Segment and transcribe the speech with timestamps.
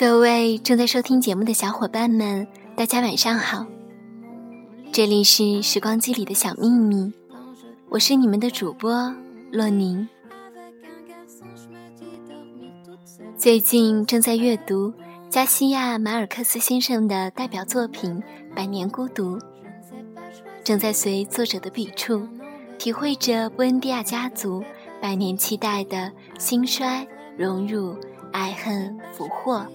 [0.00, 3.66] 各位正在收听节目的小伙伴们，大家晚上好。
[4.90, 7.12] 这里是时光机里的小秘密，
[7.90, 9.14] 我是你们的主播
[9.52, 10.08] 洛宁。
[13.36, 14.90] 最近正在阅读
[15.28, 18.10] 加西亚马尔克斯先生的代表作品
[18.54, 19.36] 《百年孤独》，
[20.64, 22.26] 正在随作者的笔触，
[22.78, 24.64] 体会着布恩迪亚家族
[24.98, 27.94] 百年期待的兴衰、荣辱、
[28.32, 29.66] 爱恨、福祸。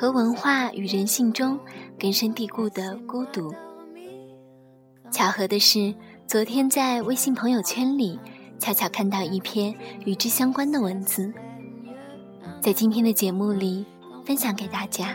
[0.00, 1.60] 和文化与人性中
[1.98, 3.52] 根深蒂固的孤独。
[5.10, 5.94] 巧合的是，
[6.26, 8.18] 昨天在微信朋友圈里，
[8.58, 9.74] 恰巧看到一篇
[10.06, 11.30] 与之相关的文字，
[12.62, 13.84] 在今天的节目里
[14.24, 15.14] 分享给大家。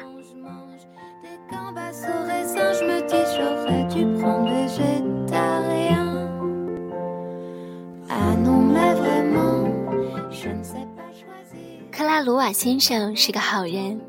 [11.91, 13.99] 克拉鲁瓦先生是个好人。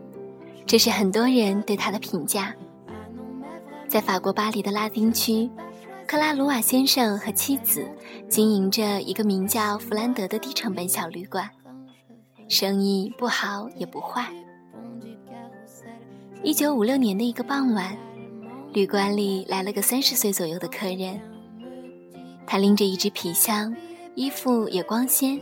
[0.67, 2.53] 这是很多人对他的评价。
[3.89, 5.49] 在法国巴黎的拉丁区，
[6.09, 7.89] 克拉鲁瓦先生和妻子
[8.29, 11.49] 经营着一个名叫弗兰德的低成本小旅馆，
[12.49, 14.27] 生意不好也不坏。
[16.43, 17.97] 一九五六年的一个傍晚，
[18.73, 21.21] 旅馆里来了个三十岁左右的客人，
[22.45, 23.75] 他拎着一只皮箱，
[24.17, 25.41] 衣服也光鲜，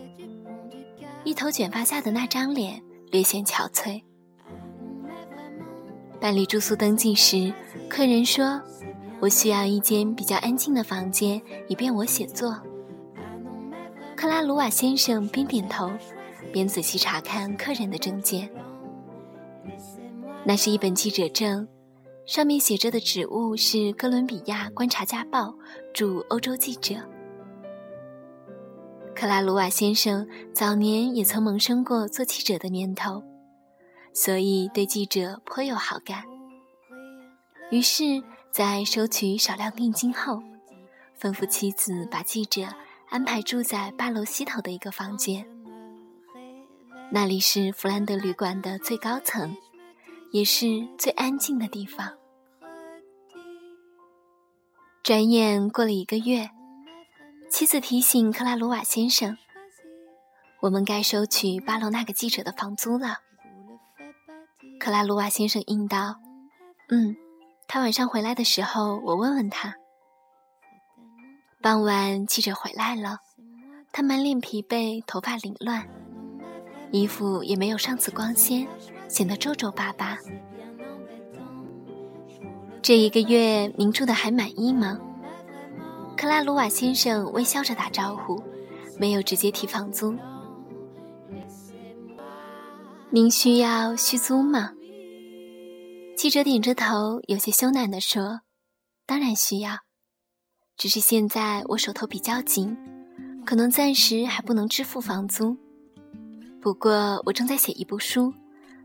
[1.24, 4.02] 一头卷发下的那张脸略显憔悴。
[6.24, 7.52] 办理住宿登记时，
[7.86, 8.58] 客人说
[9.20, 12.58] ：“我需要一间比较安静的房间，以便我写作。”
[14.16, 15.90] 克拉鲁瓦先生边点头，
[16.50, 18.48] 边仔细查看客人的证件。
[20.46, 21.68] 那是一本记者证，
[22.24, 25.48] 上面写着的职务是《哥伦比亚观察家报》
[25.92, 26.94] 驻欧洲记者。
[29.14, 33.22] 克拉鲁瓦先生早年也曾萌生过做记者的念头。
[34.14, 36.24] 所以对记者颇有好感。
[37.70, 40.40] 于是，在收取少量定金后，
[41.20, 42.62] 吩咐妻子把记者
[43.08, 45.44] 安排住在八楼西头的一个房间。
[47.10, 49.56] 那里是弗兰德旅馆的最高层，
[50.30, 52.12] 也是最安静的地方。
[55.02, 56.48] 转眼过了一个月，
[57.50, 59.36] 妻子提醒克拉鲁瓦先生
[60.62, 63.18] ：“我们该收取八楼那个记者的房租了。”
[64.84, 66.16] 克拉鲁瓦先生应道
[66.92, 67.16] ：“嗯，
[67.66, 69.74] 他晚上回来的时候，我问问他。”
[71.62, 73.20] 傍晚，记者回来了，
[73.92, 75.88] 他满脸疲惫，头发凌乱，
[76.90, 78.68] 衣服也没有上次光鲜，
[79.08, 80.18] 显得皱皱巴巴。
[82.82, 85.00] 这一个月您住的还满意吗？
[86.14, 88.38] 克拉鲁瓦先生微笑着打招呼，
[88.98, 90.14] 没有直接提房租。
[93.14, 94.72] 您需要续租吗？
[96.16, 98.40] 记者点着头，有些羞赧地说
[99.06, 99.78] ：“当然需要，
[100.76, 102.76] 只是现在我手头比较紧，
[103.46, 105.56] 可能暂时还不能支付房租。
[106.60, 108.34] 不过我正在写一部书，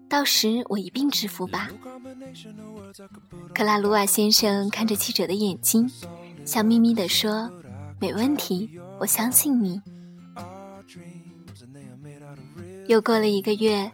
[0.07, 1.67] 到时我一并支付吧。”
[3.55, 5.89] 克拉鲁瓦先生看着记者的眼睛，
[6.45, 7.49] 笑眯眯地说
[7.99, 8.69] ：“没问题，
[8.99, 9.81] 我相信你。”
[12.87, 13.91] 又过了一个月。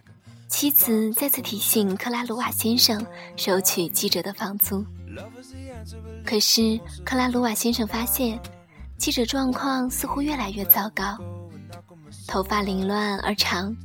[0.57, 3.05] 妻子再次提醒克拉鲁瓦先生
[3.35, 4.85] 收取记者的房租，
[6.25, 8.39] 可是克拉鲁瓦先生发现
[8.97, 11.17] 记者状况似乎越来越糟糕，
[12.25, 13.75] 头发凌乱而长，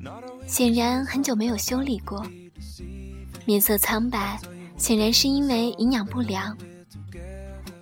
[0.46, 2.22] 显然很久没有修理过；
[3.44, 4.38] 面色苍白，
[4.76, 6.54] 显然是因为营养不良；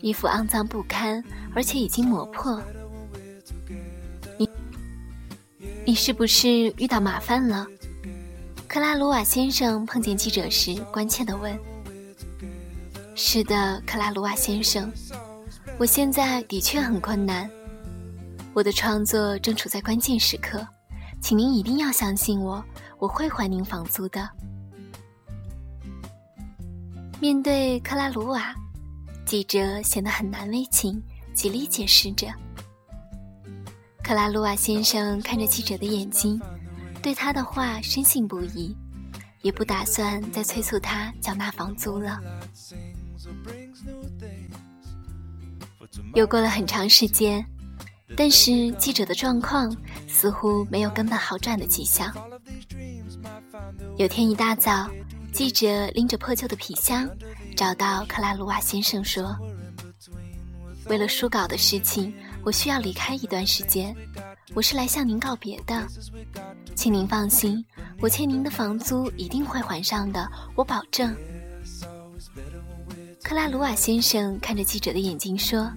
[0.01, 1.23] 衣服肮脏不堪，
[1.55, 2.59] 而且已经磨破。
[4.39, 4.49] 你，
[5.85, 7.67] 你是不是遇到麻烦了？
[8.69, 11.59] 克拉鲁瓦先生碰见记者时，关切地问
[13.17, 14.93] ：“是的，克拉鲁瓦先生，
[15.79, 17.51] 我现在的确很困难，
[18.53, 20.65] 我的创作正处在关键时刻，
[21.19, 22.63] 请您一定要相信我，
[22.99, 24.29] 我会还您房租的。”
[27.19, 28.55] 面对克拉鲁瓦，
[29.25, 31.03] 记者显得很难为情，
[31.33, 32.27] 极力解释着。
[34.05, 36.39] 克拉鲁瓦先生看着记者的眼睛。
[37.03, 38.77] 对他的话深信不疑，
[39.43, 42.21] 也不打算再催促他缴纳房租了。
[46.15, 47.45] 又过了很长时间，
[48.17, 49.75] 但是记者的状况
[50.07, 52.13] 似乎没有根本好转的迹象。
[53.97, 54.89] 有天一大早，
[55.33, 57.09] 记者拎着破旧的皮箱
[57.57, 59.37] 找到克拉鲁瓦先生说
[60.87, 62.13] ：“为了书稿的事情，
[62.43, 63.95] 我需要离开一段时间，
[64.55, 65.87] 我是来向您告别的，
[66.75, 67.65] 请您放心，
[68.01, 71.15] 我欠您的房租一定会还上的，我保证。”
[73.23, 75.71] 克拉鲁瓦先生看着记者的眼睛说：“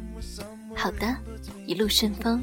[0.73, 1.13] 好的，
[1.65, 2.41] 一路顺风。”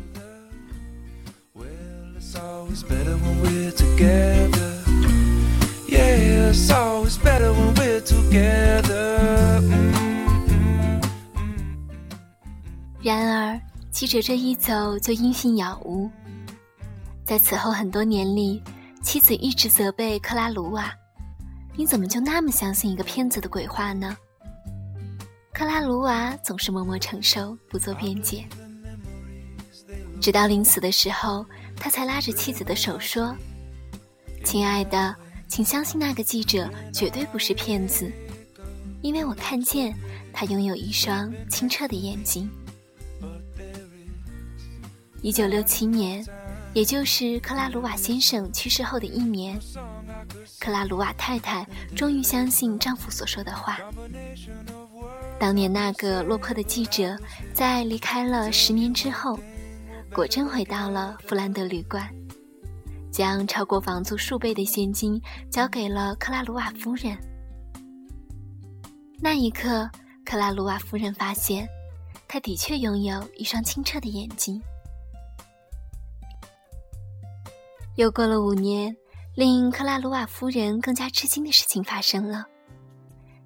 [13.01, 13.61] 然而，
[13.99, 16.09] 记者这一走就音信杳无。
[17.25, 18.63] 在此后很多年里，
[19.03, 20.95] 妻子一直责备克拉鲁瓦
[21.75, 24.17] ：“你怎么就那么相信一个骗子的鬼话呢？”
[25.53, 28.47] 克拉鲁瓦总是默默承受，不做辩解。
[30.21, 33.35] 直到临死的时候，他才拉着妻子的手说
[34.47, 35.13] ：“亲爱的，
[35.49, 38.09] 请相信那个记者绝对不是骗子，
[39.03, 39.93] 因为我看见
[40.33, 42.49] 他拥有一双清澈的眼睛。”
[45.21, 46.25] 一九六七年，
[46.75, 49.59] 也就是克拉鲁瓦先生去世后的一年，
[50.61, 51.67] 克拉鲁瓦太太
[51.97, 53.79] 终于相信丈夫所说的话。
[55.39, 57.17] 当年那个落魄的记者，
[57.53, 59.39] 在离开了十年之后，
[60.15, 62.09] 果真回到了弗兰德旅馆，
[63.11, 65.21] 将超过房租数倍的现金
[65.51, 67.19] 交给了克拉鲁瓦夫人。
[69.21, 69.91] 那一刻，
[70.25, 71.69] 克拉鲁瓦夫人发现，
[72.29, 74.63] 他的确拥有一双清澈的眼睛。
[77.99, 78.97] 又过了五年，
[79.35, 82.45] 令克拉鲁瓦夫人更加吃惊的事情发生了，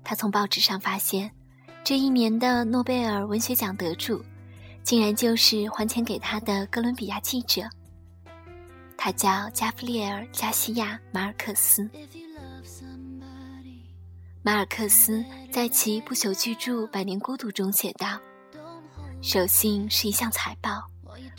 [0.04, 1.32] 她从报纸上发现。
[1.82, 4.22] 这一年的诺贝尔文学奖得主，
[4.84, 7.62] 竟然就是还钱给他的哥伦比亚记者。
[8.94, 11.88] 他叫加弗列尔·加西亚·马尔克斯。
[14.42, 18.20] 马尔克斯在其不朽巨著《百年孤独》中写道
[19.22, 20.82] ：“守信是一项财宝，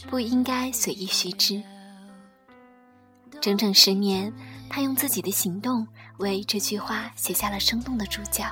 [0.10, 1.62] 不应该随意虚之。”
[3.44, 4.31] 整整十年，
[4.69, 5.86] 他用自己的行动
[6.19, 8.45] 为这句话写下了生动的注脚。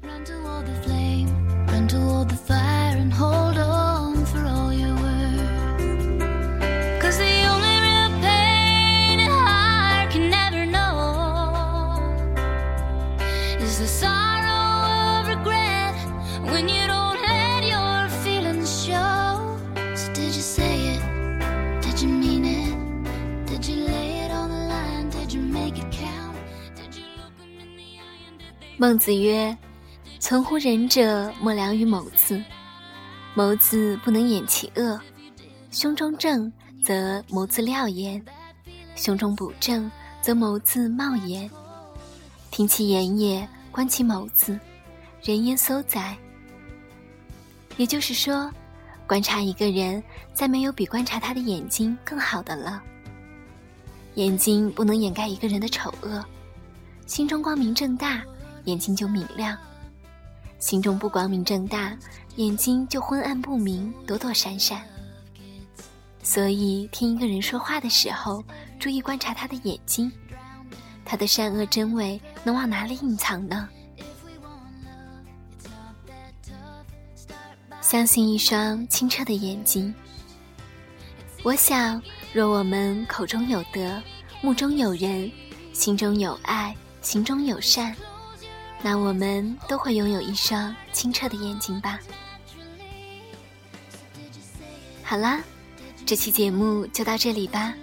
[0.00, 1.26] Run to all the flame,
[1.66, 3.77] run to all the fire and hold on
[28.78, 29.56] 孟子曰。
[30.20, 32.42] 存乎仁者，莫良于谋字。
[33.34, 35.00] 谋字不能掩其恶，
[35.70, 36.52] 胸中正
[36.82, 38.20] 则谋字料言；
[38.96, 39.88] 胸中不正
[40.20, 41.48] 则谋字冒焉。
[42.50, 44.58] 听其言也，观其眸子，
[45.22, 46.16] 人焉搜哉？
[47.76, 48.50] 也就是说，
[49.06, 50.02] 观察一个人，
[50.34, 52.82] 再没有比观察他的眼睛更好的了。
[54.14, 56.24] 眼睛不能掩盖一个人的丑恶，
[57.06, 58.24] 心中光明正大，
[58.68, 59.56] 眼睛就明亮。
[60.58, 61.96] 心中不光明正大，
[62.36, 64.82] 眼睛就昏暗不明、躲躲闪闪。
[66.22, 68.44] 所以，听一个人说话的时候，
[68.78, 70.12] 注意观察他的眼睛，
[71.02, 73.66] 他的善恶真伪能往哪里隐藏呢？
[77.80, 79.94] 相信一双清澈的眼睛。
[81.42, 82.02] 我想，
[82.34, 84.02] 若我们口中有德，
[84.42, 85.30] 目中有人，
[85.72, 87.96] 心中有爱，行中有善。
[88.82, 91.98] 那我们都会拥有一双清澈的眼睛吧。
[95.02, 95.40] 好啦，
[96.04, 97.74] 这期节目就到这里吧，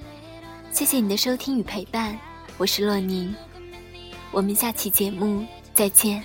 [0.71, 2.17] 谢谢你的收听与陪伴，
[2.57, 3.33] 我是洛宁，
[4.31, 6.23] 我们下期节目再见。